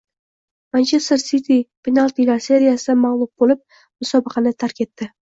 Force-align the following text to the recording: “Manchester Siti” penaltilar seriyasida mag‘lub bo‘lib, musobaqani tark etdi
“Manchester 0.75 1.17
Siti” 1.23 1.57
penaltilar 1.87 2.41
seriyasida 2.45 2.95
mag‘lub 3.01 3.29
bo‘lib, 3.43 3.61
musobaqani 4.05 4.55
tark 4.65 4.83
etdi 4.87 5.09